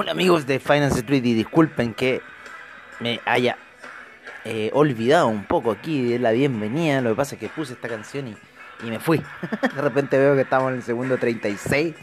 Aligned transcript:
Hola 0.00 0.12
amigos 0.12 0.46
de 0.46 0.60
Finance 0.60 1.00
Street 1.00 1.26
y 1.26 1.34
disculpen 1.34 1.92
que 1.92 2.22
me 3.00 3.20
haya 3.26 3.58
eh, 4.46 4.70
olvidado 4.72 5.28
un 5.28 5.44
poco 5.44 5.70
aquí 5.70 6.02
de 6.02 6.18
la 6.18 6.30
bienvenida. 6.30 7.02
Lo 7.02 7.10
que 7.10 7.16
pasa 7.16 7.34
es 7.34 7.38
que 7.38 7.50
puse 7.50 7.74
esta 7.74 7.86
canción 7.86 8.28
y, 8.28 8.36
y 8.82 8.88
me 8.88 8.98
fui. 8.98 9.18
de 9.74 9.82
repente 9.82 10.16
veo 10.16 10.34
que 10.36 10.40
estamos 10.40 10.70
en 10.70 10.76
el 10.76 10.82
segundo 10.84 11.18
36 11.18 11.94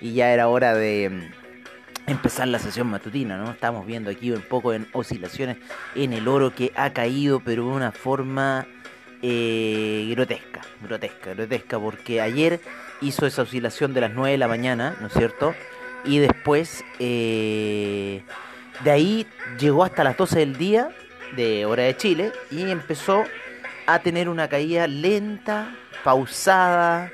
y 0.00 0.12
ya 0.14 0.32
era 0.32 0.48
hora 0.48 0.74
de 0.74 1.08
mm, 1.08 2.10
empezar 2.10 2.48
la 2.48 2.58
sesión 2.58 2.88
matutina, 2.88 3.36
¿no? 3.38 3.52
Estamos 3.52 3.86
viendo 3.86 4.10
aquí 4.10 4.32
un 4.32 4.42
poco 4.42 4.72
en 4.72 4.88
oscilaciones 4.92 5.56
en 5.94 6.14
el 6.14 6.26
oro 6.26 6.52
que 6.52 6.72
ha 6.74 6.92
caído, 6.92 7.38
pero 7.38 7.62
de 7.62 7.70
una 7.70 7.92
forma 7.92 8.66
eh, 9.22 10.08
grotesca, 10.10 10.62
grotesca, 10.82 11.34
grotesca, 11.34 11.78
porque 11.78 12.20
ayer 12.20 12.58
hizo 13.00 13.24
esa 13.24 13.42
oscilación 13.42 13.94
de 13.94 14.00
las 14.00 14.10
9 14.10 14.32
de 14.32 14.38
la 14.38 14.48
mañana, 14.48 14.96
¿no 15.00 15.06
es 15.06 15.12
cierto? 15.12 15.54
Y 16.06 16.18
después, 16.18 16.84
eh, 16.98 18.22
de 18.84 18.90
ahí 18.90 19.26
llegó 19.58 19.84
hasta 19.84 20.04
las 20.04 20.16
12 20.16 20.38
del 20.38 20.56
día, 20.56 20.90
de 21.34 21.66
hora 21.66 21.82
de 21.82 21.96
Chile, 21.96 22.32
y 22.50 22.70
empezó 22.70 23.24
a 23.86 23.98
tener 23.98 24.28
una 24.28 24.48
caída 24.48 24.86
lenta, 24.86 25.74
pausada, 26.04 27.10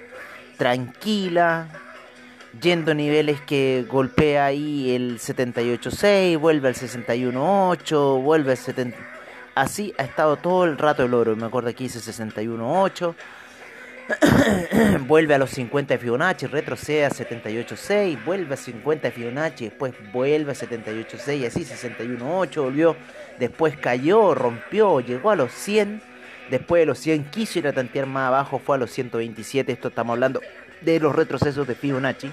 tranquila, 0.59 1.69
yendo 2.61 2.93
a 2.93 2.95
niveles 2.95 3.41
que 3.41 3.87
golpea 3.89 4.47
ahí 4.47 4.95
el 4.95 5.19
78.6, 5.19 6.39
vuelve 6.39 6.69
al 6.69 6.75
61.8, 6.75 8.23
vuelve 8.23 8.53
al 8.53 8.59
70... 8.59 8.97
Así 9.55 9.93
ha 9.99 10.05
estado 10.05 10.37
todo 10.37 10.65
el 10.65 10.79
rato 10.79 11.05
el 11.05 11.13
oro, 11.13 11.37
me 11.37 11.45
acuerdo 11.47 11.69
aquí 11.69 11.85
dice 11.85 11.99
61.8 11.99 13.15
vuelve 15.07 15.35
a 15.35 15.39
los 15.39 15.51
50 15.51 15.95
de 15.95 15.99
Fibonacci, 15.99 16.47
retrocede 16.47 17.05
a 17.05 17.11
78.6, 17.11 18.25
vuelve 18.25 18.55
a 18.55 18.57
50 18.57 19.09
de 19.09 19.13
Fibonacci, 19.13 19.65
después 19.67 19.95
vuelve 20.13 20.53
a 20.53 20.55
78.6, 20.55 21.47
así 21.47 21.65
61.8, 21.65 22.63
volvió, 22.63 22.97
después 23.39 23.77
cayó, 23.77 24.35
rompió, 24.35 25.01
llegó 25.01 25.31
a 25.31 25.37
los 25.37 25.53
100, 25.53 26.03
después 26.51 26.81
de 26.81 26.87
los 26.87 26.99
100 26.99 27.25
quiso 27.31 27.59
ir 27.59 27.69
a 27.69 27.73
tantear 27.73 28.07
más 28.07 28.29
abajo, 28.29 28.59
fue 28.59 28.77
a 28.77 28.79
los 28.79 28.91
127, 28.91 29.73
esto 29.73 29.89
estamos 29.89 30.15
hablando 30.15 30.41
de 30.81 31.01
los 31.01 31.15
retrocesos 31.15 31.67
de 31.67 31.75
Fibonacci. 31.75 32.31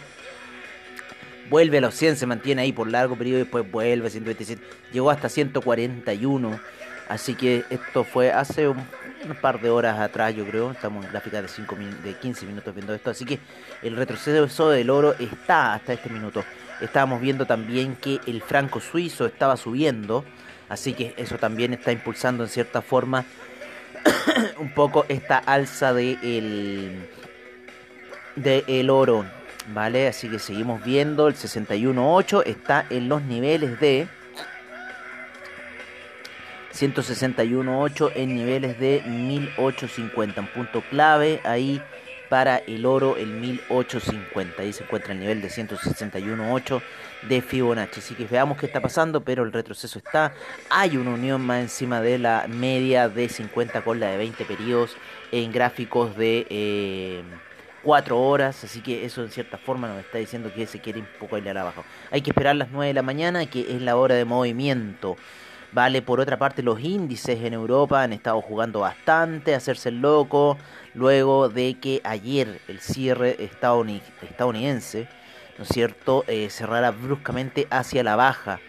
Vuelve 1.49 1.79
a 1.79 1.81
los 1.81 1.95
100, 1.95 2.17
se 2.17 2.27
mantiene 2.27 2.61
ahí 2.61 2.71
por 2.71 2.89
largo 2.89 3.15
periodo, 3.15 3.39
después 3.39 3.69
vuelve 3.71 4.07
a 4.07 4.11
127, 4.11 4.61
llegó 4.91 5.09
hasta 5.09 5.29
141. 5.29 6.59
Así 7.07 7.33
que 7.33 7.63
esto 7.71 8.03
fue 8.03 8.31
hace 8.31 8.67
un, 8.67 8.77
un, 9.27 9.35
par 9.35 9.61
de 9.61 9.69
horas 9.69 9.99
atrás, 9.99 10.35
yo 10.35 10.45
creo. 10.45 10.71
Estamos 10.71 11.05
en 11.05 11.11
gráfica 11.11 11.41
de, 11.41 11.47
5 11.47 11.77
de 12.03 12.13
15 12.13 12.45
minutos 12.45 12.73
viendo 12.73 12.93
esto. 12.93 13.09
Así 13.09 13.25
que 13.25 13.39
el 13.81 13.95
retroceso 13.95 14.69
del 14.69 14.89
oro 14.89 15.15
está 15.19 15.73
hasta 15.73 15.93
este 15.93 16.09
minuto. 16.09 16.43
Estábamos 16.81 17.21
viendo 17.21 17.45
también 17.45 17.95
que 17.95 18.19
el 18.27 18.41
franco 18.41 18.79
suizo 18.79 19.25
estaba 19.25 19.57
subiendo. 19.57 20.25
Así 20.69 20.93
que 20.93 21.13
eso 21.17 21.37
también 21.37 21.73
está 21.73 21.91
impulsando 21.91 22.43
en 22.43 22.49
cierta 22.49 22.81
forma 22.81 23.25
un 24.59 24.73
poco 24.73 25.05
esta 25.09 25.37
alza 25.37 25.93
de 25.93 26.13
el, 26.21 27.09
de 28.35 28.63
el 28.67 28.89
oro. 28.89 29.25
¿Vale? 29.73 30.07
Así 30.07 30.29
que 30.29 30.39
seguimos 30.39 30.83
viendo. 30.83 31.27
El 31.27 31.35
61.8 31.35 32.43
está 32.45 32.85
en 32.89 33.09
los 33.09 33.21
niveles 33.23 33.79
de 33.79 34.07
161.8 36.79 38.13
en 38.15 38.35
niveles 38.35 38.79
de 38.79 39.03
1850. 39.05 40.39
Un 40.39 40.47
punto 40.47 40.81
clave 40.89 41.41
ahí 41.43 41.81
para 42.29 42.57
el 42.57 42.85
oro, 42.85 43.17
el 43.17 43.31
1850. 43.31 44.61
Ahí 44.61 44.71
se 44.71 44.83
encuentra 44.83 45.11
el 45.11 45.19
nivel 45.19 45.41
de 45.41 45.49
161.8 45.49 46.81
de 47.27 47.41
Fibonacci. 47.41 47.99
Así 47.99 48.15
que 48.15 48.25
veamos 48.25 48.57
qué 48.57 48.67
está 48.67 48.79
pasando, 48.79 49.21
pero 49.21 49.43
el 49.43 49.51
retroceso 49.51 49.99
está. 49.99 50.33
Hay 50.69 50.95
una 50.95 51.11
unión 51.11 51.41
más 51.41 51.59
encima 51.61 51.99
de 51.99 52.17
la 52.17 52.45
media 52.47 53.09
de 53.09 53.27
50 53.27 53.81
con 53.83 53.99
la 53.99 54.11
de 54.11 54.17
20 54.17 54.45
periodos 54.45 54.95
en 55.31 55.51
gráficos 55.51 56.15
de... 56.15 56.47
Eh, 56.49 57.23
4 57.81 58.19
horas, 58.19 58.61
así 58.65 58.81
que 58.81 59.05
eso 59.05 59.23
en 59.23 59.31
cierta 59.31 59.57
forma 59.57 59.87
nos 59.87 59.99
está 59.99 60.17
diciendo 60.17 60.51
que 60.53 60.67
se 60.67 60.81
quiere 60.81 60.99
un 60.99 61.07
poco 61.17 61.37
ir 61.37 61.47
abajo. 61.49 61.85
Hay 62.11 62.21
que 62.21 62.31
esperar 62.31 62.57
las 62.57 62.71
9 62.71 62.87
de 62.87 62.93
la 62.93 63.01
mañana, 63.01 63.45
que 63.45 63.61
es 63.73 63.81
la 63.81 63.95
hora 63.95 64.15
de 64.15 64.25
movimiento. 64.25 65.15
Vale, 65.71 66.01
por 66.01 66.19
otra 66.19 66.37
parte, 66.37 66.63
los 66.63 66.79
índices 66.79 67.43
en 67.43 67.53
Europa 67.53 68.01
han 68.01 68.11
estado 68.11 68.41
jugando 68.41 68.79
bastante, 68.79 69.53
hacerse 69.53 69.89
el 69.89 70.01
loco, 70.01 70.57
luego 70.95 71.47
de 71.47 71.75
que 71.79 72.01
ayer 72.03 72.59
el 72.67 72.79
cierre 72.79 73.37
estadounidense, 73.43 75.07
¿no 75.59 75.63
es 75.63 75.69
cierto?, 75.69 76.23
eh, 76.27 76.49
cerrara 76.49 76.89
bruscamente 76.89 77.67
hacia 77.69 78.03
la 78.03 78.15
baja, 78.15 78.59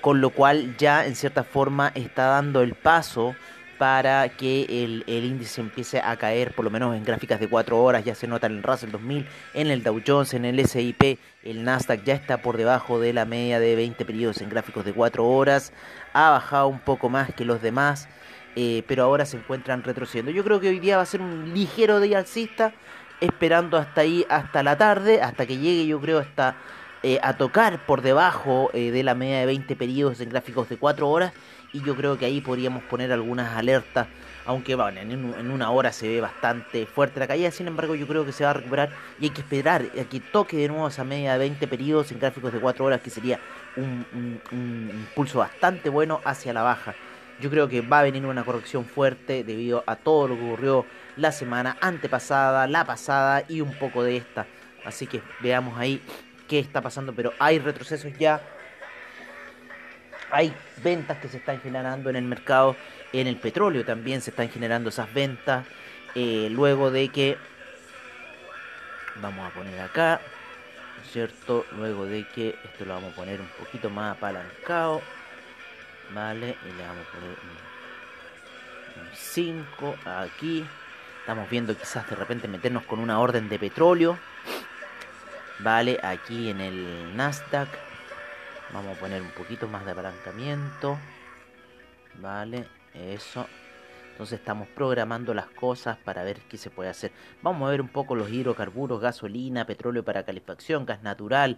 con 0.00 0.22
lo 0.22 0.30
cual 0.30 0.74
ya 0.78 1.04
en 1.04 1.16
cierta 1.16 1.44
forma 1.44 1.92
está 1.94 2.28
dando 2.28 2.62
el 2.62 2.74
paso 2.74 3.34
para 3.78 4.28
que 4.28 4.66
el, 4.84 5.04
el, 5.06 5.24
índice 5.24 5.60
empiece 5.60 6.00
a 6.00 6.16
caer, 6.16 6.52
por 6.52 6.64
lo 6.64 6.70
menos 6.70 6.96
en 6.96 7.04
gráficas 7.04 7.38
de 7.38 7.48
4 7.48 7.80
horas, 7.80 8.04
ya 8.04 8.14
se 8.14 8.26
nota 8.26 8.48
en 8.48 8.56
el 8.56 8.62
Russell 8.62 8.90
2000, 8.90 9.26
en 9.54 9.66
el 9.68 9.82
Dow 9.82 10.02
Jones, 10.04 10.34
en 10.34 10.44
el 10.44 10.66
SIP, 10.66 11.18
el 11.44 11.62
Nasdaq 11.62 12.02
ya 12.04 12.14
está 12.14 12.42
por 12.42 12.56
debajo 12.56 12.98
de 12.98 13.12
la 13.12 13.24
media 13.24 13.60
de 13.60 13.76
20 13.76 14.04
periodos 14.04 14.40
en 14.40 14.48
gráficos 14.48 14.84
de 14.84 14.92
4 14.92 15.24
horas, 15.24 15.72
ha 16.12 16.30
bajado 16.30 16.68
un 16.68 16.80
poco 16.80 17.08
más 17.08 17.32
que 17.32 17.44
los 17.44 17.62
demás, 17.62 18.08
eh, 18.56 18.82
pero 18.88 19.04
ahora 19.04 19.24
se 19.24 19.36
encuentran 19.36 19.84
retrocediendo. 19.84 20.32
Yo 20.32 20.42
creo 20.42 20.58
que 20.58 20.68
hoy 20.68 20.80
día 20.80 20.96
va 20.96 21.02
a 21.04 21.06
ser 21.06 21.20
un 21.20 21.54
ligero 21.54 22.00
día 22.00 22.18
alcista, 22.18 22.74
esperando 23.20 23.76
hasta 23.76 24.00
ahí, 24.00 24.26
hasta 24.28 24.62
la 24.62 24.76
tarde, 24.76 25.22
hasta 25.22 25.46
que 25.46 25.56
llegue 25.56 25.86
yo 25.86 26.00
creo 26.00 26.18
hasta 26.18 26.56
eh, 27.02 27.20
a 27.22 27.36
tocar 27.36 27.86
por 27.86 28.02
debajo 28.02 28.70
eh, 28.72 28.90
de 28.90 29.04
la 29.04 29.14
media 29.14 29.38
de 29.38 29.46
20 29.46 29.76
periodos 29.76 30.20
en 30.20 30.30
gráficos 30.30 30.68
de 30.68 30.76
4 30.76 31.08
horas 31.08 31.32
y 31.72 31.80
yo 31.82 31.94
creo 31.94 32.18
que 32.18 32.24
ahí 32.24 32.40
podríamos 32.40 32.82
poner 32.82 33.12
algunas 33.12 33.56
alertas, 33.56 34.08
aunque 34.46 34.74
bueno, 34.74 35.00
en, 35.00 35.50
una 35.50 35.70
hora 35.70 35.92
se 35.92 36.08
ve 36.08 36.20
bastante 36.20 36.86
fuerte 36.86 37.20
la 37.20 37.28
caída, 37.28 37.52
sin 37.52 37.68
embargo 37.68 37.94
yo 37.94 38.06
creo 38.08 38.24
que 38.24 38.32
se 38.32 38.42
va 38.42 38.50
a 38.50 38.54
recuperar 38.54 38.90
y 39.20 39.26
hay 39.26 39.30
que 39.30 39.42
esperar 39.42 39.82
a 39.82 40.04
que 40.08 40.18
toque 40.18 40.56
de 40.56 40.68
nuevo 40.68 40.88
esa 40.88 41.04
media 41.04 41.34
de 41.34 41.38
20 41.38 41.68
periodos 41.68 42.10
en 42.10 42.18
gráficos 42.18 42.52
de 42.52 42.58
4 42.58 42.84
horas, 42.84 43.00
que 43.00 43.10
sería 43.10 43.38
un, 43.76 44.04
un, 44.12 44.40
un 44.50 44.90
impulso 44.92 45.38
bastante 45.38 45.90
bueno 45.90 46.20
hacia 46.24 46.52
la 46.52 46.62
baja. 46.62 46.94
Yo 47.40 47.48
creo 47.50 47.68
que 47.68 47.80
va 47.80 48.00
a 48.00 48.02
venir 48.02 48.26
una 48.26 48.44
corrección 48.44 48.84
fuerte 48.84 49.44
debido 49.44 49.84
a 49.86 49.94
todo 49.94 50.26
lo 50.26 50.36
que 50.36 50.44
ocurrió 50.44 50.84
la 51.16 51.30
semana 51.30 51.76
antepasada, 51.80 52.66
la 52.66 52.84
pasada 52.84 53.44
y 53.48 53.60
un 53.60 53.74
poco 53.74 54.02
de 54.02 54.16
esta. 54.16 54.46
Así 54.84 55.06
que 55.06 55.22
veamos 55.40 55.78
ahí 55.78 56.02
qué 56.48 56.58
está 56.58 56.80
pasando, 56.80 57.12
pero 57.14 57.32
hay 57.38 57.58
retrocesos 57.58 58.12
ya 58.18 58.40
hay 60.30 60.52
ventas 60.82 61.18
que 61.18 61.28
se 61.28 61.38
están 61.38 61.60
generando 61.60 62.10
en 62.10 62.16
el 62.16 62.24
mercado, 62.24 62.76
en 63.12 63.26
el 63.26 63.36
petróleo 63.36 63.84
también 63.84 64.20
se 64.20 64.30
están 64.30 64.48
generando 64.50 64.90
esas 64.90 65.12
ventas, 65.12 65.66
eh, 66.14 66.48
luego 66.50 66.90
de 66.90 67.08
que, 67.08 67.38
vamos 69.16 69.46
a 69.46 69.54
poner 69.54 69.80
acá, 69.80 70.20
¿cierto? 71.10 71.64
Luego 71.72 72.06
de 72.06 72.26
que 72.28 72.58
esto 72.64 72.84
lo 72.84 72.94
vamos 72.94 73.12
a 73.12 73.16
poner 73.16 73.40
un 73.40 73.48
poquito 73.58 73.90
más 73.90 74.16
apalancado, 74.16 75.00
¿vale? 76.14 76.56
Y 76.64 76.76
le 76.76 76.82
vamos 76.82 77.06
a 77.06 77.12
poner 77.12 77.30
un 77.30 79.08
5 79.14 79.96
aquí. 80.06 80.64
Estamos 81.20 81.48
viendo 81.50 81.76
quizás 81.76 82.08
de 82.08 82.16
repente 82.16 82.48
meternos 82.48 82.84
con 82.84 83.00
una 83.00 83.20
orden 83.20 83.48
de 83.48 83.58
petróleo, 83.58 84.18
¿vale? 85.60 85.98
Aquí 86.02 86.50
en 86.50 86.60
el 86.60 87.16
Nasdaq 87.16 87.68
Vamos 88.72 88.96
a 88.96 89.00
poner 89.00 89.22
un 89.22 89.30
poquito 89.30 89.66
más 89.66 89.84
de 89.84 89.92
apalancamiento. 89.92 90.98
Vale, 92.20 92.66
eso. 92.94 93.46
Entonces 94.18 94.40
estamos 94.40 94.66
programando 94.66 95.32
las 95.32 95.46
cosas 95.46 95.96
para 95.96 96.24
ver 96.24 96.40
qué 96.48 96.58
se 96.58 96.70
puede 96.70 96.90
hacer. 96.90 97.12
Vamos 97.40 97.68
a 97.68 97.70
ver 97.70 97.80
un 97.80 97.86
poco 97.86 98.16
los 98.16 98.28
hidrocarburos, 98.28 99.00
gasolina, 99.00 99.64
petróleo 99.64 100.04
para 100.04 100.24
calefacción, 100.24 100.84
gas 100.84 101.04
natural, 101.04 101.56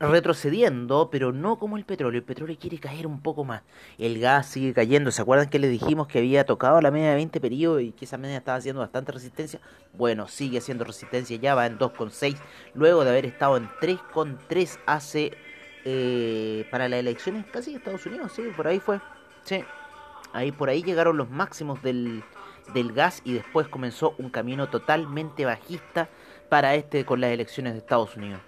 retrocediendo, 0.00 1.10
pero 1.10 1.34
no 1.34 1.58
como 1.58 1.76
el 1.76 1.84
petróleo. 1.84 2.20
El 2.20 2.24
petróleo 2.24 2.56
quiere 2.58 2.78
caer 2.78 3.06
un 3.06 3.20
poco 3.20 3.44
más. 3.44 3.60
El 3.98 4.18
gas 4.18 4.46
sigue 4.46 4.72
cayendo. 4.72 5.10
¿Se 5.10 5.20
acuerdan 5.20 5.50
que 5.50 5.58
le 5.58 5.68
dijimos 5.68 6.06
que 6.06 6.20
había 6.20 6.46
tocado 6.46 6.80
la 6.80 6.90
media 6.90 7.10
de 7.10 7.16
20 7.16 7.42
periodos 7.42 7.82
y 7.82 7.92
que 7.92 8.06
esa 8.06 8.16
media 8.16 8.38
estaba 8.38 8.56
haciendo 8.56 8.80
bastante 8.80 9.12
resistencia? 9.12 9.60
Bueno, 9.92 10.28
sigue 10.28 10.56
haciendo 10.56 10.82
resistencia, 10.82 11.36
ya 11.36 11.54
va 11.54 11.66
en 11.66 11.78
2,6, 11.78 12.38
luego 12.72 13.04
de 13.04 13.10
haber 13.10 13.26
estado 13.26 13.58
en 13.58 13.68
3,3 13.82 14.78
hace 14.86 15.32
eh, 15.84 16.66
para 16.70 16.88
las 16.88 17.00
elecciones 17.00 17.44
casi 17.52 17.72
de 17.72 17.76
Estados 17.76 18.06
Unidos, 18.06 18.32
sí, 18.34 18.44
por 18.56 18.66
ahí 18.66 18.80
fue. 18.80 18.98
Sí, 19.44 19.62
ahí 20.36 20.52
por 20.52 20.68
ahí 20.68 20.82
llegaron 20.82 21.16
los 21.16 21.30
máximos 21.30 21.82
del, 21.82 22.22
del 22.74 22.92
gas 22.92 23.22
y 23.24 23.32
después 23.32 23.68
comenzó 23.68 24.14
un 24.18 24.30
camino 24.30 24.68
totalmente 24.68 25.44
bajista 25.44 26.08
para 26.48 26.74
este 26.74 27.04
con 27.04 27.20
las 27.20 27.30
elecciones 27.30 27.72
de 27.72 27.78
Estados 27.80 28.16
Unidos. 28.16 28.40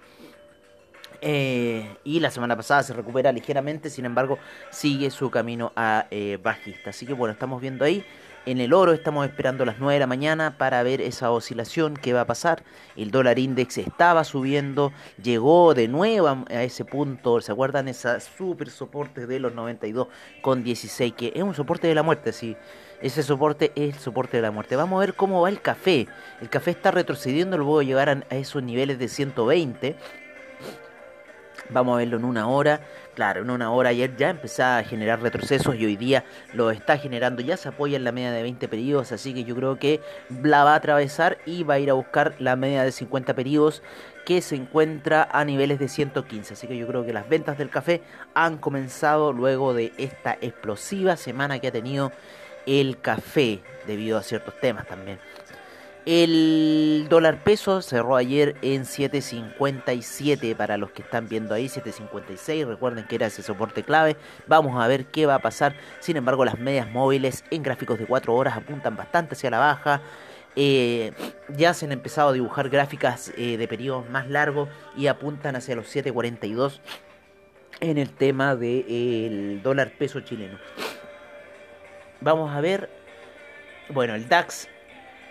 Eh, 1.21 1.97
y 2.03 2.19
la 2.19 2.31
semana 2.31 2.55
pasada 2.55 2.83
se 2.83 2.93
recupera 2.93 3.31
ligeramente, 3.31 3.89
sin 3.89 4.05
embargo, 4.05 4.37
sigue 4.71 5.11
su 5.11 5.29
camino 5.29 5.73
a 5.75 6.07
eh, 6.11 6.37
bajista. 6.41 6.91
Así 6.91 7.05
que 7.05 7.13
bueno, 7.13 7.33
estamos 7.33 7.59
viendo 7.61 7.83
ahí. 7.83 8.05
En 8.45 8.61
el 8.61 8.73
oro 8.73 8.93
estamos 8.93 9.27
esperando 9.27 9.65
las 9.65 9.79
9 9.79 9.95
de 9.95 9.99
la 9.99 10.07
mañana 10.07 10.57
para 10.57 10.81
ver 10.81 11.01
esa 11.01 11.29
oscilación 11.29 11.95
que 11.95 12.13
va 12.13 12.21
a 12.21 12.25
pasar. 12.25 12.63
El 12.95 13.11
dólar 13.11 13.37
index 13.37 13.77
estaba 13.77 14.23
subiendo, 14.23 14.93
llegó 15.21 15.73
de 15.73 15.87
nuevo 15.89 16.45
a 16.49 16.63
ese 16.63 16.85
punto. 16.85 17.41
¿Se 17.41 17.51
acuerdan? 17.51 17.89
Esa 17.89 18.19
super 18.21 18.69
soporte 18.69 19.27
de 19.27 19.39
los 19.39 19.53
92 19.53 20.07
con 20.41 20.63
16, 20.63 21.13
que 21.13 21.33
es 21.35 21.43
un 21.43 21.53
soporte 21.53 21.87
de 21.87 21.95
la 21.95 22.03
muerte, 22.03 22.31
sí. 22.31 22.55
Ese 23.01 23.23
soporte 23.23 23.71
es 23.75 23.95
el 23.95 23.99
soporte 23.99 24.37
de 24.37 24.43
la 24.43 24.51
muerte. 24.51 24.75
Vamos 24.77 24.97
a 24.97 25.05
ver 25.05 25.15
cómo 25.15 25.41
va 25.41 25.49
el 25.49 25.61
café. 25.61 26.07
El 26.41 26.49
café 26.49 26.71
está 26.71 26.91
retrocediendo, 26.91 27.57
luego 27.57 27.81
llegar 27.81 28.09
a 28.09 28.35
esos 28.35 28.63
niveles 28.63 28.99
de 28.99 29.09
120 29.09 29.97
Vamos 31.71 31.93
a 31.93 31.97
verlo 31.97 32.17
en 32.17 32.25
una 32.25 32.47
hora. 32.47 32.81
Claro, 33.19 33.41
en 33.41 33.49
una 33.49 33.69
hora 33.69 33.89
ayer 33.89 34.15
ya 34.15 34.29
empezaba 34.29 34.77
a 34.77 34.83
generar 34.85 35.21
retrocesos 35.21 35.75
y 35.75 35.85
hoy 35.85 35.97
día 35.97 36.23
lo 36.53 36.71
está 36.71 36.97
generando. 36.97 37.41
Ya 37.41 37.57
se 37.57 37.67
apoya 37.67 37.97
en 37.97 38.05
la 38.05 38.13
media 38.13 38.31
de 38.31 38.41
20 38.43 38.69
periodos, 38.69 39.11
así 39.11 39.33
que 39.33 39.43
yo 39.43 39.57
creo 39.57 39.77
que 39.77 39.99
la 40.41 40.63
va 40.63 40.71
a 40.71 40.75
atravesar 40.75 41.37
y 41.45 41.63
va 41.63 41.73
a 41.73 41.79
ir 41.79 41.89
a 41.89 41.95
buscar 41.95 42.35
la 42.39 42.55
media 42.55 42.81
de 42.81 42.93
50 42.93 43.33
periodos 43.33 43.83
que 44.25 44.39
se 44.39 44.55
encuentra 44.55 45.27
a 45.33 45.43
niveles 45.43 45.79
de 45.79 45.89
115. 45.89 46.53
Así 46.53 46.65
que 46.65 46.77
yo 46.77 46.87
creo 46.87 47.05
que 47.05 47.11
las 47.11 47.27
ventas 47.27 47.57
del 47.57 47.69
café 47.69 48.01
han 48.35 48.57
comenzado 48.57 49.33
luego 49.33 49.73
de 49.73 49.91
esta 49.97 50.37
explosiva 50.39 51.17
semana 51.17 51.59
que 51.59 51.67
ha 51.67 51.73
tenido 51.73 52.13
el 52.65 53.01
café 53.01 53.59
debido 53.85 54.17
a 54.17 54.23
ciertos 54.23 54.57
temas 54.61 54.87
también. 54.87 55.19
El 56.11 57.05
dólar 57.07 57.43
peso 57.43 57.83
cerró 57.83 58.15
ayer 58.15 58.55
en 58.63 58.81
7.57 58.81 60.55
para 60.55 60.75
los 60.75 60.89
que 60.89 61.03
están 61.03 61.29
viendo 61.29 61.53
ahí, 61.53 61.67
7.56. 61.67 62.65
Recuerden 62.65 63.05
que 63.05 63.13
era 63.13 63.27
ese 63.27 63.43
soporte 63.43 63.83
clave. 63.83 64.17
Vamos 64.47 64.83
a 64.83 64.87
ver 64.87 65.05
qué 65.05 65.27
va 65.27 65.35
a 65.35 65.39
pasar. 65.39 65.75
Sin 65.99 66.17
embargo, 66.17 66.45
las 66.45 66.57
medias 66.57 66.89
móviles 66.89 67.43
en 67.51 67.61
gráficos 67.61 67.99
de 67.99 68.07
4 68.07 68.33
horas 68.33 68.57
apuntan 68.57 68.97
bastante 68.97 69.35
hacia 69.35 69.51
la 69.51 69.59
baja. 69.59 70.01
Eh, 70.55 71.11
ya 71.55 71.75
se 71.75 71.85
han 71.85 71.91
empezado 71.91 72.29
a 72.29 72.33
dibujar 72.33 72.69
gráficas 72.69 73.31
eh, 73.37 73.57
de 73.57 73.67
periodos 73.67 74.09
más 74.09 74.27
largos 74.27 74.67
y 74.97 75.05
apuntan 75.05 75.57
hacia 75.57 75.75
los 75.75 75.95
7.42 75.95 76.79
en 77.81 77.99
el 77.99 78.09
tema 78.09 78.55
del 78.55 79.61
dólar 79.61 79.91
peso 79.95 80.21
chileno. 80.21 80.57
Vamos 82.19 82.51
a 82.51 82.61
ver. 82.61 82.89
Bueno, 83.89 84.15
el 84.15 84.27
DAX 84.27 84.67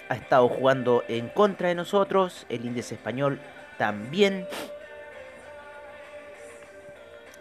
ha 0.08 0.14
estado 0.14 0.49
jugando 0.49 1.05
en 1.08 1.28
contra 1.28 1.69
de 1.69 1.75
nosotros, 1.75 2.46
el 2.49 2.64
índice 2.64 2.94
español 2.94 3.40
también. 3.76 4.46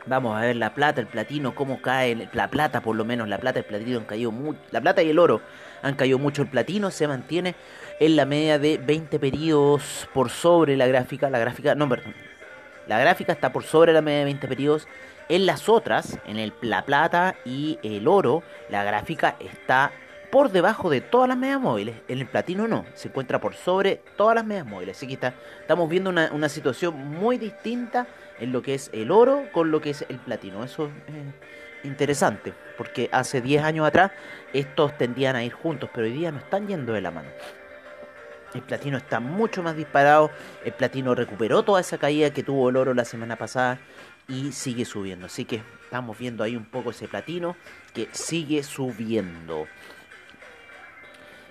Vamos 0.06 0.38
a 0.38 0.42
ver 0.42 0.56
la 0.56 0.74
plata, 0.74 1.02
el 1.02 1.08
platino, 1.08 1.54
cómo 1.54 1.82
cae, 1.82 2.30
la 2.32 2.50
plata 2.50 2.82
por 2.82 2.96
lo 2.96 3.04
menos, 3.04 3.28
la 3.28 3.40
plata, 3.40 3.60
el 3.60 3.66
platino 3.66 4.00
han 4.00 4.06
caído 4.06 4.32
mucho, 4.32 4.60
la 4.72 4.80
plata 4.80 5.04
y 5.04 5.10
el 5.10 5.20
oro 5.20 5.42
han 5.82 5.96
caído 5.96 6.18
mucho, 6.18 6.44
el 6.44 6.48
platino 6.48 6.92
se 6.92 7.08
mantiene 7.08 7.56
en 8.00 8.16
la 8.16 8.26
media 8.26 8.58
de 8.58 8.78
20 8.78 9.20
periodos 9.20 10.08
por 10.14 10.30
sobre 10.30 10.78
la 10.78 10.88
gráfica, 10.88 11.30
la 11.30 11.40
gráfica, 11.40 11.76
no, 11.76 11.90
perdón, 11.90 12.14
la 12.88 13.00
gráfica 13.00 13.34
está 13.34 13.52
por 13.52 13.64
sobre 13.64 13.92
la 13.92 14.02
media 14.02 14.20
de 14.20 14.26
20 14.26 14.48
periodos, 14.48 14.88
en 15.30 15.46
las 15.46 15.68
otras, 15.68 16.18
en 16.26 16.38
el, 16.38 16.54
la 16.62 16.86
plata 16.86 17.36
y 17.44 17.80
el 17.84 18.08
oro, 18.08 18.44
la 18.70 18.86
gráfica 18.86 19.36
está 19.40 19.92
por 20.38 20.52
debajo 20.52 20.92
de 20.92 21.02
todas 21.02 21.28
las 21.28 21.36
medias 21.36 21.60
móviles. 21.60 21.96
En 22.08 22.20
el 22.20 22.28
platino 22.28 22.68
no, 22.68 22.86
se 22.94 23.08
encuentra 23.08 23.42
por 23.42 23.56
sobre 23.56 24.04
todas 24.18 24.36
las 24.36 24.46
medias 24.46 24.68
móviles. 24.68 24.96
Así 24.96 25.08
que 25.08 25.16
está, 25.16 25.34
estamos 25.62 25.90
viendo 25.90 26.12
una, 26.12 26.48
situación 26.48 26.96
muy 26.96 27.40
distinta 27.40 28.06
en 28.40 28.52
lo 28.52 28.62
que 28.62 28.76
es 28.76 28.92
el 28.94 29.10
oro 29.10 29.46
con 29.52 29.72
lo 29.72 29.82
que 29.82 29.90
es 29.90 30.06
el 30.08 30.20
platino. 30.20 30.64
Eso 30.64 30.92
es 31.08 31.88
interesante, 31.88 32.54
porque 32.78 33.10
hace 33.12 33.42
10 33.42 33.64
años 33.64 33.88
atrás 33.88 34.12
estos 34.54 34.96
tendían 34.96 35.36
a 35.36 35.44
ir 35.44 35.54
juntos, 35.54 35.90
pero 35.92 36.06
hoy 36.06 36.14
día 36.14 36.32
no 36.32 36.38
están 36.38 36.68
yendo 36.68 36.94
de 36.94 37.02
la 37.02 37.10
mano. 37.10 37.30
El 38.54 38.62
platino 38.62 38.98
está 38.98 39.20
mucho 39.20 39.64
más 39.64 39.76
disparado. 39.76 40.30
El 40.64 40.74
platino 40.74 41.16
recuperó 41.16 41.64
toda 41.64 41.82
esa 41.82 41.98
caída 41.98 42.30
que 42.30 42.44
tuvo 42.44 42.70
el 42.70 42.76
oro 42.76 42.94
la 42.94 43.06
semana 43.06 43.38
pasada 43.38 43.80
y 44.28 44.52
sigue 44.52 44.86
subiendo. 44.86 45.26
Así 45.26 45.46
que 45.46 45.64
estamos 45.84 46.18
viendo 46.18 46.44
ahí 46.44 46.56
un 46.56 46.66
poco 46.66 46.92
ese 46.92 47.08
platino 47.08 47.56
que 47.94 48.08
sigue 48.12 48.62
subiendo. 48.62 49.68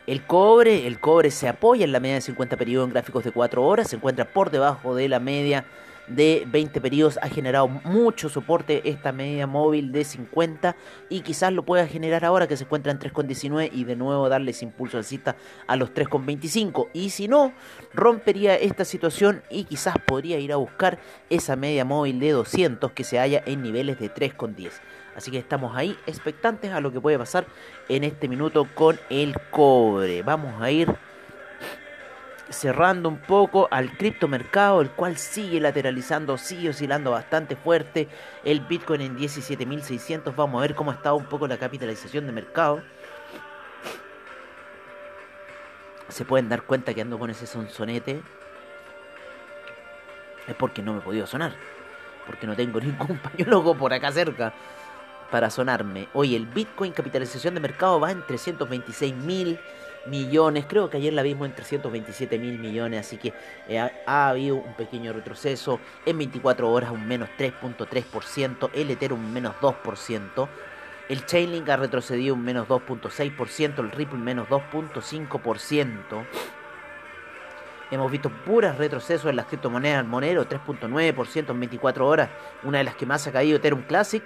El 0.07 0.25
cobre, 0.25 0.87
el 0.87 1.01
cobre 1.01 1.33
se 1.33 1.49
apoya 1.49 1.85
en 1.85 1.91
la 1.91 1.99
media 1.99 2.15
de 2.15 2.21
50 2.21 2.57
periodos 2.57 2.87
en 2.87 2.93
gráficos 2.93 3.25
de 3.25 3.33
4 3.33 3.65
horas, 3.65 3.89
se 3.89 3.97
encuentra 3.97 4.25
por 4.25 4.53
debajo 4.53 4.95
de 4.95 5.09
la 5.09 5.19
media 5.19 5.65
de 6.07 6.45
20 6.47 6.81
periodos, 6.81 7.19
ha 7.23 7.29
generado 7.29 7.67
mucho 7.67 8.29
soporte 8.29 8.89
esta 8.89 9.11
media 9.11 9.49
móvil 9.49 9.91
de 9.91 10.05
50 10.05 10.77
y 11.09 11.23
quizás 11.23 11.53
lo 11.53 11.65
pueda 11.65 11.89
generar 11.89 12.25
ahora 12.25 12.47
que 12.47 12.57
se 12.57 12.63
encuentra 12.63 12.93
en 12.93 13.01
3,19 13.01 13.71
y 13.73 13.83
de 13.83 13.97
nuevo 13.97 14.29
darles 14.29 14.63
impulso 14.63 14.97
alcista 14.97 15.35
a 15.67 15.75
los 15.75 15.93
3,25 15.93 16.89
y 16.93 17.11
si 17.11 17.27
no, 17.27 17.53
rompería 17.93 18.55
esta 18.55 18.85
situación 18.85 19.43
y 19.51 19.65
quizás 19.65 19.97
podría 20.07 20.39
ir 20.39 20.53
a 20.53 20.57
buscar 20.57 21.01
esa 21.31 21.57
media 21.57 21.85
móvil 21.85 22.21
de 22.21 22.31
200 22.31 22.93
que 22.93 23.03
se 23.03 23.19
halla 23.19 23.43
en 23.45 23.61
niveles 23.61 23.99
de 23.99 24.15
3,10. 24.15 24.71
Así 25.17 25.31
que 25.31 25.39
estamos 25.39 25.75
ahí 25.75 25.99
expectantes 26.07 26.73
a 26.73 26.81
lo 26.81 26.93
que 26.93 27.01
puede 27.01 27.19
pasar 27.19 27.47
en 27.89 28.05
este 28.05 28.29
minuto 28.29 28.69
con 28.75 29.01
el 29.09 29.35
cobre. 29.51 30.23
Vamos 30.23 30.61
a 30.61 30.71
ir 30.71 30.95
cerrando 32.51 33.09
un 33.09 33.19
poco 33.23 33.67
al 33.71 33.97
criptomercado, 33.97 34.83
el 34.83 34.91
cual 34.91 35.17
sigue 35.17 35.59
lateralizando, 35.59 36.37
sigue 36.37 36.69
oscilando 36.69 37.13
bastante 37.13 37.57
fuerte. 37.57 38.09
El 38.45 38.61
Bitcoin 38.61 39.01
en 39.01 39.17
17.600. 39.17 40.37
Vamos 40.37 40.59
a 40.59 40.61
ver 40.61 40.75
cómo 40.75 40.93
está 40.93 41.15
un 41.15 41.25
poco 41.25 41.49
la 41.49 41.57
capitalización 41.57 42.27
de 42.27 42.33
mercado. 42.33 42.83
Se 46.11 46.27
pueden 46.27 46.51
dar 46.51 46.63
cuenta 46.65 46.93
que 46.93 47.01
ando 47.01 47.19
con 47.19 47.31
ese 47.31 47.47
sonsonete. 47.47 48.23
Es 50.47 50.55
porque 50.57 50.83
no 50.83 50.93
me 50.93 50.99
he 50.99 51.03
podido 51.03 51.27
sonar. 51.27 51.55
Porque 52.27 52.47
no 52.47 52.55
tengo 52.55 52.79
ningún 52.83 53.17
pañuelo 53.17 53.75
por 53.75 53.95
acá 53.95 54.13
cerca 54.13 54.53
para 55.31 55.51
sonarme. 55.51 56.09
Hoy 56.13 56.35
el 56.35 56.47
Bitcoin 56.47 56.93
capitalización 56.93 57.55
de 57.55 57.61
mercado 57.61 58.01
va 58.01 58.11
en 58.11 58.25
326 58.27 59.15
mil 59.15 59.59
millones. 60.07 60.67
Creo 60.69 60.89
que 60.91 60.97
ayer 60.97 61.13
la 61.13 61.23
vimos 61.23 61.49
en 61.49 61.55
327 61.55 62.39
mil 62.39 62.59
millones. 62.59 63.07
Así 63.07 63.17
que 63.17 63.33
eh, 63.69 63.79
ha, 64.07 64.29
habido 64.29 64.57
un 64.57 64.75
pequeño 64.75 65.13
retroceso. 65.13 65.81
En 66.05 66.19
24 66.19 66.71
horas 66.71 66.91
un 66.91 67.07
menos 67.07 67.29
3.3%. 67.39 68.71
El 68.73 68.91
Ethereum 68.91 69.21
un 69.21 69.33
menos 69.33 69.55
2%. 69.61 70.49
El 71.09 71.25
Chainlink 71.25 71.69
ha 71.69 71.77
retrocedido 71.77 72.35
un 72.35 72.45
menos 72.45 72.69
2.6%. 72.69 73.79
El 73.79 73.91
Ripple 73.91 74.19
menos 74.19 74.49
2.5%. 74.49 76.27
Hemos 77.89 78.11
visto 78.11 78.31
puras 78.31 78.79
retrocesos 78.79 79.31
en 79.31 79.37
las 79.37 79.47
criptomonedas. 79.47 80.05
Monero 80.05 80.49
3.9% 80.49 81.51
en 81.51 81.61
24 81.61 82.09
horas. 82.09 82.31
Una 82.65 82.79
de 82.79 82.85
las 82.85 82.97
que 82.97 83.07
más 83.07 83.27
ha 83.27 83.33
caído 83.33 83.59
Ethereum 83.59 83.83
Classic 83.83 84.23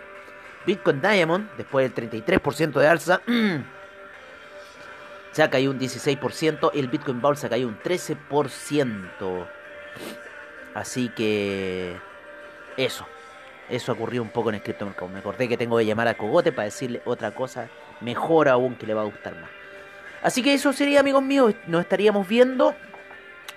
Bitcoin 0.67 1.01
Diamond, 1.01 1.51
después 1.57 1.93
del 1.93 2.11
33% 2.11 2.73
de 2.73 2.87
alza, 2.87 3.23
se 5.33 5.43
ha 5.43 5.51
caído 5.51 5.73
un 5.73 5.79
16%. 5.79 6.71
El 6.75 6.89
Bitcoin 6.89 7.21
Vault 7.21 7.39
se 7.39 7.47
ha 7.47 7.51
caído 7.51 7.69
un 7.69 7.79
13%. 7.79 9.47
Así 10.75 11.09
que 11.11 11.97
eso. 12.77 13.07
Eso 13.69 13.93
ocurrió 13.93 14.21
un 14.23 14.31
poco 14.31 14.49
en 14.49 14.57
el 14.57 14.63
criptomercado. 14.63 15.09
Me 15.09 15.21
acordé 15.21 15.49
que 15.49 15.57
tengo 15.57 15.79
que 15.79 15.87
llamar 15.87 16.09
a 16.09 16.15
Cogote 16.15 16.51
para 16.51 16.65
decirle 16.65 17.01
otra 17.05 17.31
cosa 17.31 17.69
mejor 18.01 18.49
aún 18.49 18.75
que 18.75 18.87
le 18.87 18.95
va 18.95 19.03
a 19.03 19.05
gustar 19.05 19.35
más. 19.37 19.51
Así 20.23 20.43
que 20.43 20.53
eso 20.53 20.73
sería, 20.73 21.01
amigos 21.01 21.23
míos. 21.23 21.55
Nos 21.67 21.83
estaríamos 21.83 22.27
viendo 22.27 22.75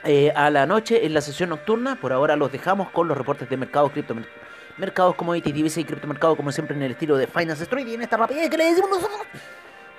eh, 0.03 0.31
a 0.35 0.49
la 0.51 0.65
noche 0.67 1.05
en 1.05 1.13
la 1.13 1.21
sesión 1.21 1.49
nocturna. 1.49 1.95
Por 1.95 2.13
ahora 2.13 2.35
los 2.35 2.51
dejamos 2.51 2.91
con 2.91 3.07
los 3.07 3.17
reportes 3.17 3.49
de 3.49 3.57
mercado 3.57 3.89
criptomercado 3.89 4.42
mercados, 4.77 5.15
commodities, 5.15 5.53
divisas 5.53 5.77
y 5.79 5.85
criptomercados, 5.85 6.35
como 6.35 6.51
siempre 6.51 6.75
en 6.75 6.83
el 6.83 6.91
estilo 6.91 7.17
de 7.17 7.27
Finance 7.27 7.63
Street 7.63 7.87
y 7.87 7.93
en 7.95 8.01
esta 8.01 8.17
rapidez 8.17 8.49
que 8.49 8.57
le 8.57 8.65
decimos 8.65 8.89
nosotros. 8.89 9.21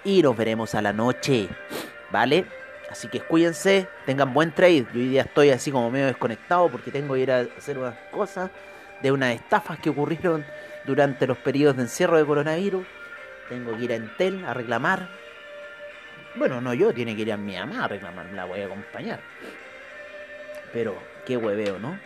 y 0.05 0.23
nos 0.23 0.37
veremos 0.37 0.75
a 0.75 0.83
la 0.83 0.93
noche. 0.93 1.49
¿Vale? 2.11 2.45
Así 2.91 3.09
que 3.09 3.21
cuídense, 3.21 3.89
tengan 4.07 4.33
buen 4.33 4.53
trade. 4.53 4.87
Yo 4.93 5.01
hoy 5.01 5.09
día 5.09 5.23
estoy 5.23 5.51
así 5.51 5.73
como 5.73 5.91
medio 5.91 6.07
desconectado 6.07 6.71
porque 6.71 6.91
tengo 6.91 7.15
que 7.15 7.21
ir 7.21 7.33
a 7.33 7.41
hacer 7.41 7.77
unas 7.79 7.97
cosas 8.13 8.51
de 9.03 9.11
unas 9.11 9.35
estafas 9.35 9.79
que 9.81 9.91
ocurrieron 9.91 10.45
durante 10.85 11.27
los 11.27 11.39
periodos 11.39 11.77
de 11.77 11.83
encierro 11.83 12.17
de 12.17 12.25
coronavirus. 12.25 12.87
Tengo 13.49 13.77
que 13.77 13.85
ir 13.85 13.93
a 13.93 13.97
Entel 13.97 14.45
a 14.45 14.55
reclamar. 14.55 15.09
Bueno, 16.37 16.61
no 16.61 16.73
yo, 16.73 16.93
tiene 16.93 17.17
que 17.17 17.23
ir 17.23 17.33
a 17.33 17.37
mi 17.37 17.57
mamá 17.57 17.85
a 17.85 17.89
reclamar, 17.89 18.27
la 18.27 18.45
voy 18.45 18.61
a 18.61 18.67
acompañar. 18.67 19.21
Pero 20.73 20.97
qué 21.27 21.37
hueveo, 21.37 21.79
¿no? 21.79 21.99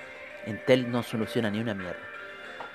Entel 0.46 0.90
no 0.90 1.02
soluciona 1.02 1.50
ni 1.50 1.60
una 1.60 1.74
mierda. 1.74 2.07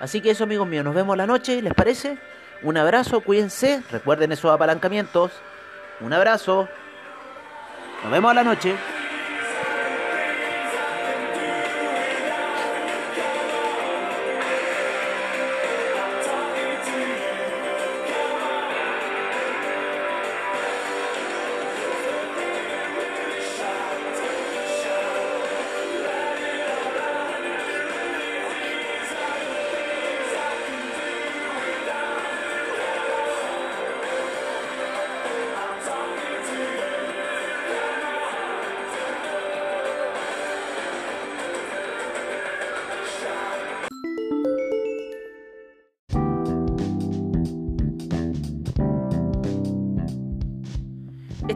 Así 0.00 0.20
que 0.20 0.30
eso, 0.30 0.44
amigos 0.44 0.66
míos, 0.66 0.84
nos 0.84 0.94
vemos 0.94 1.16
la 1.16 1.26
noche, 1.26 1.62
¿les 1.62 1.74
parece? 1.74 2.18
Un 2.62 2.76
abrazo, 2.76 3.20
cuídense, 3.20 3.82
recuerden 3.90 4.32
esos 4.32 4.50
apalancamientos. 4.52 5.32
Un 6.00 6.12
abrazo. 6.12 6.68
Nos 8.02 8.12
vemos 8.12 8.30
a 8.30 8.34
la 8.34 8.44
noche. 8.44 8.74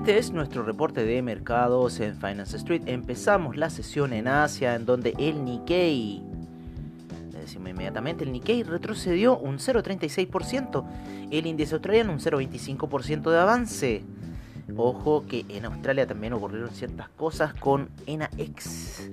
Este 0.08 0.20
es 0.20 0.32
nuestro 0.32 0.62
reporte 0.62 1.04
de 1.04 1.20
mercados 1.20 2.00
en 2.00 2.14
Finance 2.18 2.56
Street. 2.56 2.80
Empezamos 2.86 3.58
la 3.58 3.68
sesión 3.68 4.14
en 4.14 4.26
Asia 4.26 4.74
en 4.74 4.86
donde 4.86 5.12
el 5.18 5.44
Nikkei, 5.44 6.22
le 7.30 7.70
inmediatamente, 7.70 8.24
el 8.24 8.32
Nikkei 8.32 8.62
retrocedió 8.62 9.36
un 9.36 9.58
0,36%, 9.58 10.82
el 11.30 11.46
índice 11.46 11.74
australiano 11.74 12.12
un 12.14 12.20
0,25% 12.20 13.30
de 13.30 13.38
avance. 13.38 14.02
Ojo 14.74 15.26
que 15.26 15.44
en 15.50 15.66
Australia 15.66 16.06
también 16.06 16.32
ocurrieron 16.32 16.70
ciertas 16.70 17.10
cosas 17.10 17.52
con 17.52 17.90
ENAX. 18.06 19.10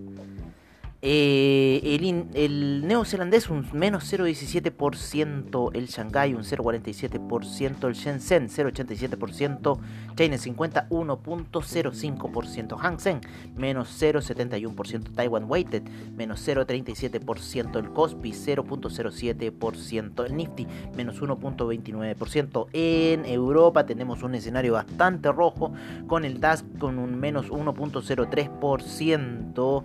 Eh, 1.08 1.82
el, 1.84 2.26
el, 2.34 2.88
neozelandés 2.88 3.52
un 3.52 3.64
menos 3.74 4.12
0,17%, 4.12 5.70
el 5.76 5.86
Shanghai 5.86 6.34
un 6.34 6.44
0,47%, 6.44 7.88
el 7.88 7.94
Shenzhen 7.94 8.50
0,87%, 8.50 9.78
China 10.16 10.38
50 10.40 10.90
1,05%, 10.90 12.78
Hang 12.80 13.00
Seng 13.00 13.22
menos 13.56 14.02
0,71%, 14.02 15.14
Taiwan 15.14 15.44
Weighted 15.48 15.84
menos 16.18 16.48
0,37%, 16.48 17.78
el 17.78 17.92
Kospi 17.92 18.32
0,07%, 18.32 20.26
el 20.26 20.36
Nifty 20.36 20.66
menos 20.98 21.22
1,29%. 21.22 22.68
En 22.74 23.26
Europa 23.26 23.86
tenemos 23.86 24.24
un 24.24 24.34
escenario 24.34 24.74
bastante 24.74 25.32
rojo 25.32 25.72
con 26.08 26.26
el 26.26 26.40
DAX 26.40 26.66
con 26.80 26.98
un 26.98 27.20
menos 27.20 27.52
1,03% 27.52 29.84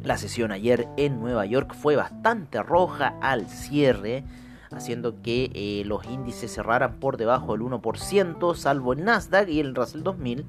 La 0.06 0.18
sesión 0.18 0.52
ayer 0.52 0.86
en 0.96 1.18
Nueva 1.18 1.46
York 1.46 1.74
fue 1.74 1.96
bastante 1.96 2.62
roja 2.62 3.14
al 3.20 3.48
cierre 3.48 4.22
haciendo 4.70 5.23
que 5.23 5.50
eh, 5.54 5.82
los 5.87 6.04
índices 6.06 6.52
cerraran 6.52 7.00
por 7.00 7.16
debajo 7.16 7.52
del 7.52 7.62
1%, 7.62 8.54
salvo 8.54 8.92
el 8.92 9.02
Nasdaq 9.04 9.49
y 9.49 9.61
el 9.61 9.75
Russell 9.75 10.02
2000. 10.02 10.44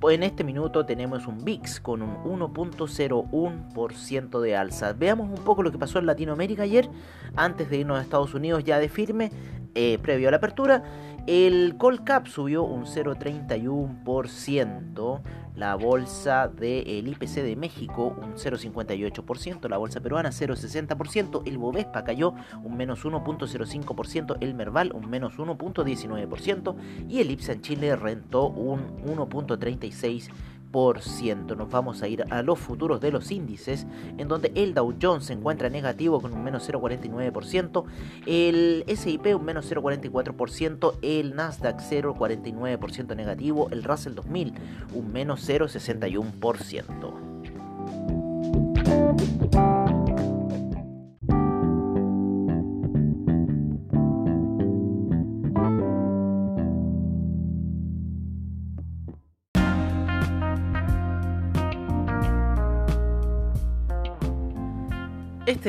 Pues 0.00 0.16
en 0.16 0.22
este 0.22 0.44
minuto 0.44 0.84
tenemos 0.84 1.26
un 1.26 1.42
VIX 1.44 1.80
con 1.80 2.02
un 2.02 2.16
1.01% 2.24 4.40
de 4.40 4.56
alza. 4.56 4.92
Veamos 4.92 5.30
un 5.30 5.42
poco 5.44 5.62
lo 5.62 5.72
que 5.72 5.78
pasó 5.78 5.98
en 5.98 6.04
Latinoamérica 6.06 6.64
ayer, 6.64 6.90
antes 7.36 7.70
de 7.70 7.78
irnos 7.78 7.98
a 7.98 8.02
Estados 8.02 8.34
Unidos 8.34 8.64
ya 8.64 8.78
de 8.78 8.90
firme, 8.90 9.32
eh, 9.74 9.98
previo 10.02 10.28
a 10.28 10.30
la 10.30 10.36
apertura. 10.36 10.84
El 11.26 11.78
Colcap 11.78 12.26
subió 12.26 12.64
un 12.64 12.84
0,31%, 12.84 15.22
la 15.56 15.74
bolsa 15.74 16.48
del 16.48 17.08
IPC 17.08 17.36
de 17.36 17.56
México 17.56 18.14
un 18.20 18.34
0,58%, 18.34 19.66
la 19.70 19.78
bolsa 19.78 20.00
peruana 20.00 20.28
0,60%, 20.28 21.44
el 21.46 21.56
Bovespa 21.56 22.04
cayó 22.04 22.34
un 22.62 22.76
menos 22.76 23.06
1,05%, 23.06 24.36
el 24.40 24.52
Merval 24.52 24.92
un 24.92 25.08
menos 25.08 25.38
1,19% 25.38 26.76
y 27.08 27.20
el 27.20 27.30
IPSA 27.30 27.52
en 27.52 27.62
Chile 27.62 27.96
rentó 27.96 28.48
un 28.48 29.02
1,36%. 29.06 30.30
Nos 30.74 31.70
vamos 31.70 32.02
a 32.02 32.08
ir 32.08 32.24
a 32.30 32.42
los 32.42 32.58
futuros 32.58 33.00
de 33.00 33.12
los 33.12 33.30
índices, 33.30 33.86
en 34.18 34.26
donde 34.26 34.50
el 34.56 34.74
Dow 34.74 34.92
Jones 35.00 35.26
se 35.26 35.32
encuentra 35.32 35.68
negativo 35.68 36.20
con 36.20 36.32
un 36.32 36.42
menos 36.42 36.68
0,49%, 36.68 37.84
el 38.26 38.84
SIP 38.88 39.36
un 39.36 39.44
menos 39.44 39.70
0,44%, 39.70 40.98
el 41.02 41.36
Nasdaq 41.36 41.78
0,49% 41.78 43.14
negativo, 43.14 43.68
el 43.70 43.84
Russell 43.84 44.14
2000 44.14 44.54
un 44.94 45.12
menos 45.12 45.48
0,61%. 45.48 47.33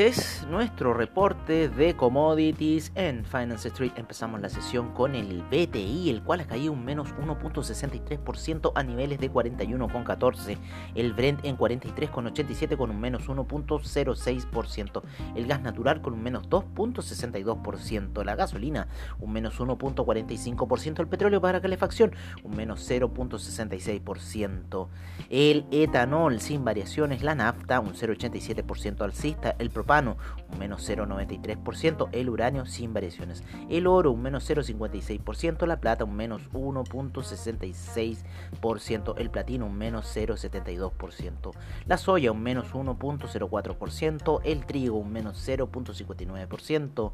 Este 0.05 0.21
es 0.21 0.34
nuestro 0.55 0.93
reporte 0.93 1.67
de 1.67 1.97
commodities 1.97 2.93
en 2.95 3.25
Finance 3.25 3.67
Street. 3.67 3.91
Empezamos 3.97 4.39
la 4.39 4.47
sesión 4.47 4.93
con 4.93 5.13
el 5.13 5.43
BTI, 5.43 6.09
el 6.09 6.23
cual 6.23 6.39
ha 6.39 6.47
caído 6.47 6.71
un 6.71 6.85
menos 6.85 7.13
1.63% 7.15 8.71
a 8.73 8.81
niveles 8.81 9.19
de 9.19 9.29
41.14. 9.29 10.57
El 10.95 11.11
Brent 11.11 11.43
en 11.43 11.57
43.87 11.57 12.77
con 12.77 12.89
un 12.89 13.01
menos 13.01 13.27
1.06%. 13.27 15.01
El 15.35 15.45
gas 15.45 15.61
natural 15.61 16.01
con 16.01 16.13
un 16.13 16.23
menos 16.23 16.47
2.62%. 16.47 18.23
La 18.23 18.35
gasolina 18.35 18.87
un 19.19 19.33
menos 19.33 19.59
1.45%. 19.59 21.01
El 21.01 21.09
petróleo 21.09 21.41
para 21.41 21.59
calefacción 21.59 22.15
un 22.45 22.55
menos 22.55 22.89
0.66%. 22.89 24.87
El 25.29 25.65
etanol 25.71 26.39
sin 26.39 26.63
variaciones. 26.63 27.23
La 27.23 27.35
nafta 27.35 27.81
un 27.81 27.93
0.87% 27.93 29.01
alcista 29.01 29.53
el 29.59 29.69
propano 29.69 30.15
menos 30.57 30.89
0,93%, 30.89 32.09
el 32.11 32.29
uranio 32.29 32.65
sin 32.65 32.93
variaciones, 32.93 33.43
el 33.69 33.87
oro 33.87 34.11
un 34.11 34.21
menos 34.21 34.49
0,56%, 34.49 35.65
la 35.65 35.79
plata 35.79 36.03
un 36.03 36.15
menos 36.15 36.51
1,66%, 36.51 39.13
el 39.17 39.29
platino 39.29 39.65
un 39.65 39.77
menos 39.77 40.13
0,72%, 40.15 41.51
la 41.85 41.97
soya 41.97 42.31
un 42.31 42.41
menos 42.41 42.73
1,04%, 42.73 44.41
el 44.43 44.65
trigo 44.65 44.97
un 44.97 45.11
menos 45.11 45.47
0,59%, 45.47 47.11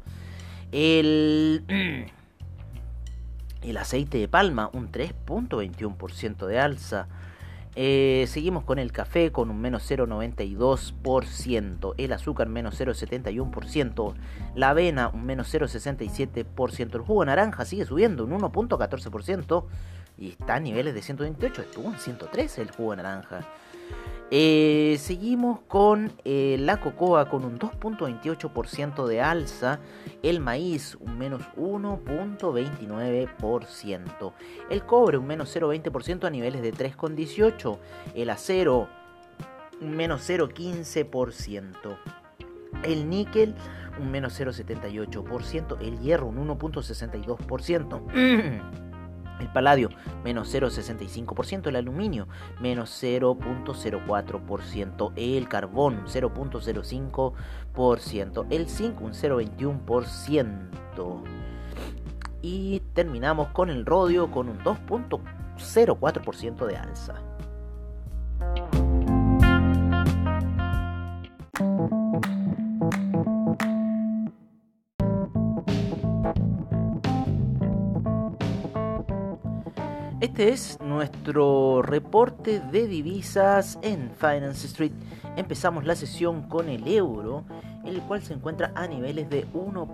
el... 0.72 1.64
El 3.62 3.76
aceite 3.76 4.18
de 4.18 4.26
palma 4.26 4.70
un 4.72 4.90
3.21% 4.90 6.46
de 6.46 6.58
alza, 6.58 7.06
eh, 7.74 8.26
seguimos 8.28 8.64
con 8.64 8.78
el 8.78 8.92
café 8.92 9.32
con 9.32 9.48
un 9.50 9.58
menos 9.60 9.90
0,92%, 9.90 11.94
el 11.96 12.12
azúcar 12.12 12.48
menos 12.48 12.78
0,71%, 12.78 14.14
la 14.54 14.68
avena 14.70 15.08
un 15.08 15.24
menos 15.24 15.54
0,67%, 15.54 16.94
el 16.94 17.00
jugo 17.00 17.22
de 17.22 17.26
naranja 17.26 17.64
sigue 17.64 17.86
subiendo 17.86 18.24
un 18.24 18.32
1,14% 18.32 19.64
y 20.18 20.28
está 20.30 20.56
a 20.56 20.60
niveles 20.60 20.92
de 20.94 21.00
128, 21.00 21.62
estuvo 21.62 21.88
en 21.88 21.98
113 21.98 22.60
el 22.62 22.72
jugo 22.72 22.90
de 22.90 22.98
naranja. 22.98 23.48
Eh, 24.30 24.96
seguimos 24.98 25.60
con 25.68 26.12
eh, 26.24 26.56
la 26.58 26.80
cocoa 26.80 27.28
con 27.28 27.44
un 27.44 27.58
2.28% 27.58 29.06
de 29.06 29.20
alza, 29.20 29.80
el 30.22 30.40
maíz 30.40 30.96
un 31.00 31.18
menos 31.18 31.42
1.29%, 31.56 34.32
el 34.70 34.86
cobre 34.86 35.18
un 35.18 35.26
menos 35.26 35.54
0.20% 35.54 36.24
a 36.24 36.30
niveles 36.30 36.62
de 36.62 36.72
3.18%, 36.72 37.78
el 38.14 38.30
acero 38.30 38.88
un 39.82 39.96
menos 39.96 40.28
0.15%, 40.28 41.98
el 42.84 43.10
níquel 43.10 43.54
un 44.00 44.10
menos 44.10 44.40
0.78%, 44.40 45.76
el 45.80 45.98
hierro 45.98 46.28
un 46.28 46.48
1.62%. 46.48 48.82
El 49.40 49.48
paladio 49.48 49.88
menos 50.24 50.54
0,65%, 50.54 51.68
el 51.68 51.76
aluminio 51.76 52.28
menos 52.60 52.90
0.04%, 53.02 55.12
el 55.16 55.48
carbón 55.48 56.04
0.05%, 56.06 58.46
el 58.50 58.68
zinc 58.68 59.00
un 59.00 59.12
0.21% 59.12 61.22
y 62.42 62.80
terminamos 62.92 63.48
con 63.48 63.70
el 63.70 63.86
rodio 63.86 64.30
con 64.30 64.48
un 64.48 64.58
2.04% 64.58 66.66
de 66.66 66.76
alza. 66.76 67.14
Este 80.32 80.48
es 80.48 80.78
nuestro 80.80 81.82
reporte 81.82 82.60
de 82.60 82.86
divisas 82.86 83.78
en 83.82 84.10
Finance 84.16 84.66
Street. 84.66 84.92
Empezamos 85.36 85.84
la 85.84 85.94
sesión 85.94 86.48
con 86.48 86.70
el 86.70 86.88
euro, 86.88 87.44
el 87.84 88.00
cual 88.00 88.22
se 88.22 88.32
encuentra 88.32 88.72
a 88.74 88.86
niveles 88.86 89.28
de 89.28 89.46
1. 89.52 89.92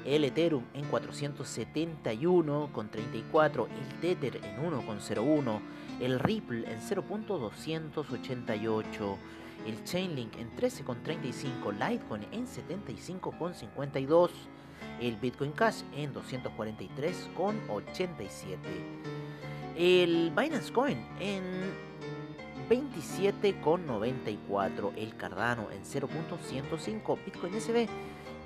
El 0.05 0.25
Ethereum 0.25 0.65
en 0.75 0.91
471,34, 0.91 3.69
el 3.69 4.01
Tether 4.01 4.41
en 4.45 4.69
1,01, 4.69 5.61
el 6.01 6.19
Ripple 6.19 6.69
en 6.69 6.81
0.288, 6.81 9.17
el 9.65 9.85
Chainlink 9.85 10.37
en 10.39 10.51
13,35, 10.57 11.73
Litecoin 11.73 12.27
en 12.33 12.49
75,52 12.49 14.31
el 15.01 15.17
Bitcoin 15.17 15.51
Cash 15.53 15.83
en 15.95 16.13
243,87. 16.15 18.57
El 19.77 20.33
Binance 20.37 20.73
Coin 20.73 20.99
en 21.19 21.45
27,94. 22.69 24.93
El 24.97 25.17
Cardano 25.17 25.71
en 25.71 25.83
0.105. 25.83 27.25
Bitcoin 27.25 27.61
SB 27.61 27.89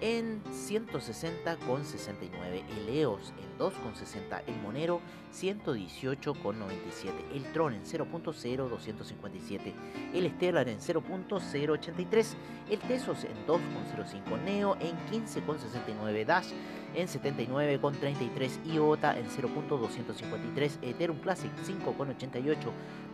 en 0.04 0.44
160,69, 0.44 2.62
el 2.76 2.88
EOS 2.90 3.32
en 3.38 3.58
2,60, 3.58 4.42
el 4.46 4.54
Monero 4.56 5.00
118,97, 5.32 7.32
el 7.32 7.42
Tron 7.54 7.72
en 7.72 7.84
0.0257, 7.84 9.72
el 10.12 10.30
Stellar 10.32 10.68
en 10.68 10.78
0.083, 10.78 12.34
el 12.68 12.78
Tesos 12.80 13.24
en 13.24 13.46
2,05, 13.46 14.42
Neo 14.44 14.76
en 14.80 14.94
15,69, 15.10 16.26
Dash 16.26 16.52
en 16.94 17.08
79,33, 17.08 18.62
IOTA 18.74 19.18
en 19.18 19.26
0.253, 19.26 20.78
Ethereum 20.82 21.18
Classic 21.20 21.50
5,88, 21.66 22.56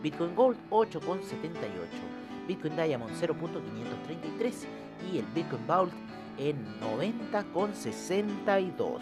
Bitcoin 0.03 0.35
Gold 0.35 0.57
8,78, 0.69 1.07
Bitcoin 2.49 2.75
Diamond 2.75 3.13
0.533 3.13 4.65
y 5.09 5.19
el 5.19 5.25
Bitcoin 5.27 5.65
Vault 5.65 5.93
en 6.37 6.63
90,62. 6.79 9.01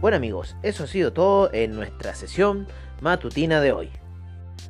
Bueno 0.00 0.16
amigos, 0.16 0.54
eso 0.62 0.84
ha 0.84 0.86
sido 0.86 1.12
todo 1.12 1.52
en 1.52 1.74
nuestra 1.74 2.14
sesión 2.14 2.68
matutina 3.00 3.60
de 3.60 3.72
hoy. 3.72 3.90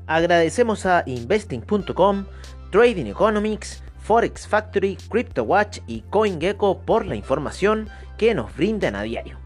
Agradecemos 0.07 0.87
a 0.87 1.03
investing.com, 1.05 2.25
Trading 2.73 3.07
Economics, 3.07 3.83
Forex 4.01 4.49
Factory, 4.49 4.97
CryptoWatch 5.11 5.81
y 5.87 6.01
CoinGecko 6.01 6.81
por 6.81 7.05
la 7.05 7.15
información 7.15 7.91
que 8.19 8.35
nos 8.35 8.55
brindan 8.55 8.97
a 8.97 9.03
diario. 9.03 9.39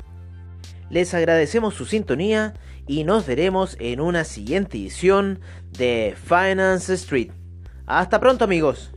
Les 0.91 1.15
agradecemos 1.15 1.75
su 1.75 1.85
sintonía 1.85 2.55
y 2.87 3.05
nos 3.05 3.27
veremos 3.27 3.77
en 3.79 4.01
una 4.01 4.25
siguiente 4.25 4.79
edición 4.79 5.41
de 5.71 6.17
Finance 6.25 6.95
Street. 6.95 7.31
Hasta 7.87 8.19
pronto 8.19 8.45
amigos. 8.45 8.93